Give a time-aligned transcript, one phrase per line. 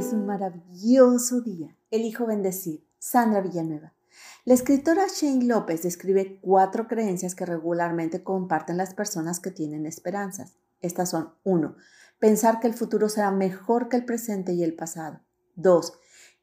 [0.00, 1.76] es un maravilloso día.
[1.90, 2.86] Elijo bendecir.
[2.98, 3.92] Sandra Villanueva.
[4.46, 10.56] La escritora Shane López describe cuatro creencias que regularmente comparten las personas que tienen esperanzas.
[10.80, 11.76] Estas son 1.
[12.18, 15.20] Pensar que el futuro será mejor que el presente y el pasado.
[15.56, 15.92] 2.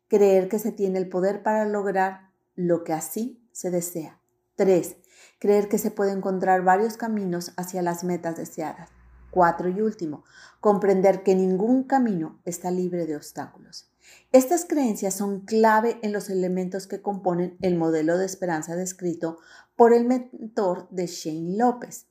[0.08, 4.20] Creer que se tiene el poder para lograr lo que así se desea.
[4.56, 4.98] 3.
[5.40, 8.97] Creer que se puede encontrar varios caminos hacia las metas deseadas.
[9.38, 10.24] Cuatro y último,
[10.60, 13.88] comprender que ningún camino está libre de obstáculos.
[14.32, 19.38] Estas creencias son clave en los elementos que componen el modelo de esperanza descrito
[19.76, 22.08] por el mentor de Shane López,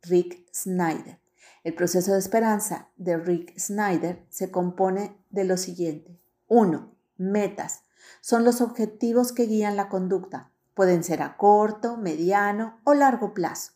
[0.00, 1.20] Rick Snyder.
[1.64, 6.18] El proceso de esperanza de Rick Snyder se compone de lo siguiente.
[6.48, 6.94] 1.
[7.18, 7.82] Metas.
[8.22, 10.50] Son los objetivos que guían la conducta.
[10.72, 13.72] Pueden ser a corto, mediano o largo plazo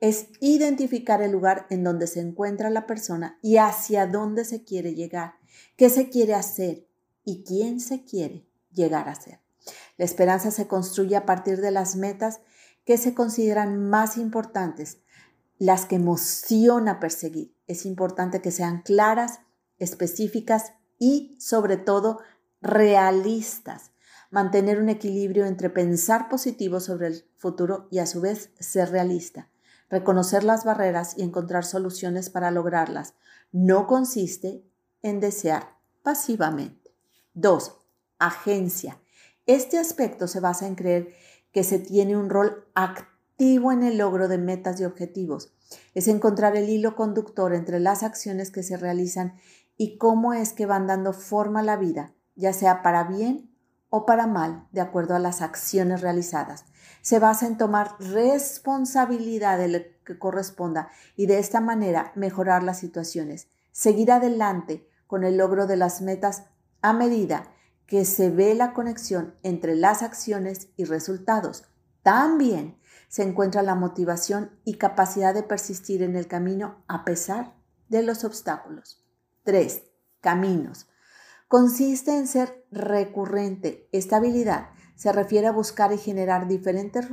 [0.00, 4.94] es identificar el lugar en donde se encuentra la persona y hacia dónde se quiere
[4.94, 5.34] llegar,
[5.76, 6.86] qué se quiere hacer
[7.24, 9.40] y quién se quiere llegar a ser.
[9.96, 12.40] La esperanza se construye a partir de las metas
[12.84, 14.98] que se consideran más importantes,
[15.58, 17.56] las que emociona perseguir.
[17.66, 19.40] Es importante que sean claras,
[19.78, 22.20] específicas y, sobre todo,
[22.60, 23.92] realistas.
[24.30, 29.48] Mantener un equilibrio entre pensar positivo sobre el futuro y a su vez ser realista.
[29.94, 33.14] Reconocer las barreras y encontrar soluciones para lograrlas
[33.52, 34.64] no consiste
[35.02, 36.90] en desear pasivamente.
[37.34, 37.76] 2.
[38.18, 39.00] Agencia.
[39.46, 41.14] Este aspecto se basa en creer
[41.52, 45.54] que se tiene un rol activo en el logro de metas y objetivos.
[45.94, 49.36] Es encontrar el hilo conductor entre las acciones que se realizan
[49.76, 53.53] y cómo es que van dando forma a la vida, ya sea para bien
[53.94, 56.64] o para mal, de acuerdo a las acciones realizadas
[57.04, 62.78] se basa en tomar responsabilidad de lo que corresponda y de esta manera mejorar las
[62.78, 66.44] situaciones, seguir adelante con el logro de las metas
[66.80, 67.52] a medida
[67.86, 71.64] que se ve la conexión entre las acciones y resultados.
[72.02, 72.78] También
[73.08, 77.52] se encuentra la motivación y capacidad de persistir en el camino a pesar
[77.90, 79.04] de los obstáculos.
[79.42, 79.82] 3.
[80.22, 80.86] Caminos.
[81.48, 83.88] Consiste en ser recurrente.
[83.92, 87.08] Esta habilidad se refiere a buscar y generar diferentes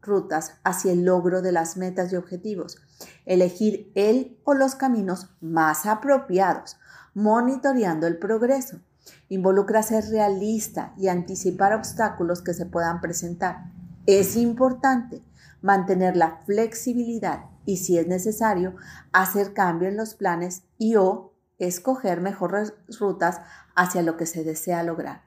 [0.00, 2.78] rutas hacia el logro de las metas y objetivos,
[3.26, 6.78] elegir el o los caminos más apropiados,
[7.12, 8.80] monitoreando el progreso.
[9.28, 13.70] Involucra ser realista y anticipar obstáculos que se puedan presentar.
[14.06, 15.22] Es importante
[15.60, 18.76] mantener la flexibilidad y, si es necesario,
[19.12, 21.33] hacer cambio en los planes y o
[21.66, 23.40] escoger mejores rutas
[23.74, 25.22] hacia lo que se desea lograr.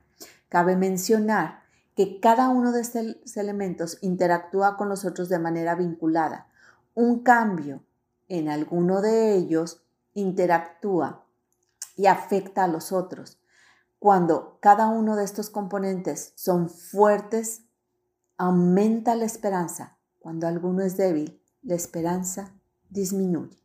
[0.50, 1.64] Cabe mencionar
[1.96, 6.48] que cada uno de estos elementos interactúa con los otros de manera vinculada.
[6.94, 7.84] Un cambio
[8.28, 9.84] en alguno de ellos
[10.14, 11.26] interactúa
[11.96, 13.40] y afecta a los otros.
[14.00, 17.64] Cuando cada uno de estos componentes son fuertes,
[18.38, 19.98] aumenta la esperanza.
[20.20, 22.54] Cuando alguno es débil, la esperanza
[22.90, 23.58] disminuye.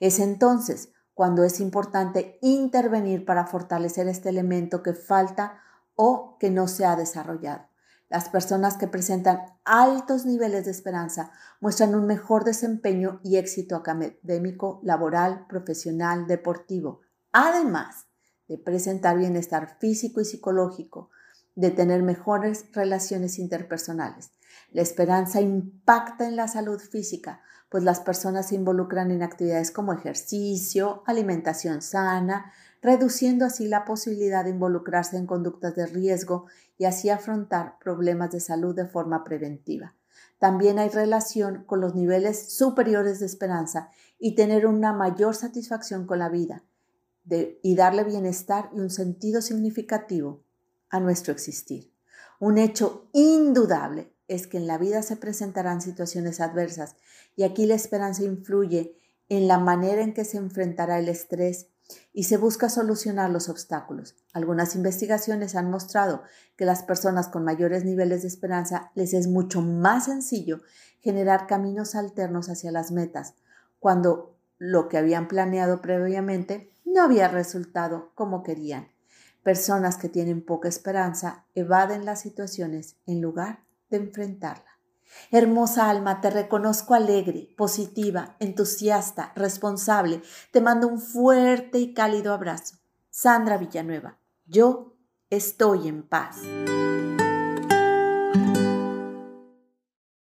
[0.00, 5.60] Es entonces cuando es importante intervenir para fortalecer este elemento que falta
[5.94, 7.68] o que no se ha desarrollado.
[8.10, 14.80] Las personas que presentan altos niveles de esperanza muestran un mejor desempeño y éxito académico,
[14.82, 17.00] laboral, profesional, deportivo,
[17.32, 18.06] además
[18.46, 21.10] de presentar bienestar físico y psicológico,
[21.54, 24.30] de tener mejores relaciones interpersonales.
[24.70, 29.92] La esperanza impacta en la salud física, pues las personas se involucran en actividades como
[29.92, 37.08] ejercicio, alimentación sana, reduciendo así la posibilidad de involucrarse en conductas de riesgo y así
[37.08, 39.94] afrontar problemas de salud de forma preventiva.
[40.38, 46.18] También hay relación con los niveles superiores de esperanza y tener una mayor satisfacción con
[46.18, 46.62] la vida
[47.26, 50.43] y darle bienestar y un sentido significativo
[50.90, 51.92] a nuestro existir.
[52.40, 56.96] Un hecho indudable es que en la vida se presentarán situaciones adversas
[57.36, 61.68] y aquí la esperanza influye en la manera en que se enfrentará el estrés
[62.12, 64.16] y se busca solucionar los obstáculos.
[64.32, 66.22] Algunas investigaciones han mostrado
[66.56, 70.62] que las personas con mayores niveles de esperanza les es mucho más sencillo
[71.00, 73.34] generar caminos alternos hacia las metas,
[73.78, 78.93] cuando lo que habían planeado previamente no había resultado como querían.
[79.44, 84.74] Personas que tienen poca esperanza evaden las situaciones en lugar de enfrentarlas.
[85.30, 90.22] Hermosa alma, te reconozco alegre, positiva, entusiasta, responsable.
[90.50, 92.78] Te mando un fuerte y cálido abrazo.
[93.10, 94.96] Sandra Villanueva, yo
[95.30, 96.38] estoy en paz.